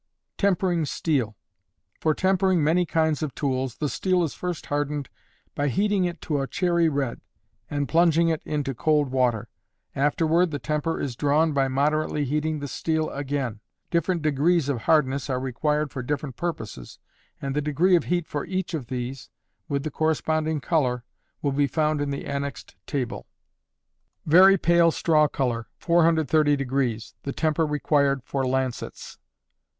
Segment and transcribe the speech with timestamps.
[0.39, 1.37] Tempering Steel.
[1.99, 5.09] For tempering many kinds of tools, the steel is first hardened
[5.53, 7.21] by heating it to a cherry red,
[7.69, 9.47] and plunging it into cold water.
[9.95, 13.59] Afterward the temper is drawn by moderately heating the steel again.
[13.91, 16.97] Different degrees of hardness are required for different purposes,
[17.39, 19.29] and the degree of heat for each of these,
[19.69, 21.03] with the corresponding color,
[21.43, 23.27] will be found in the annexed table:
[24.25, 29.19] Very pale straw color, 430° the temper required for lancets.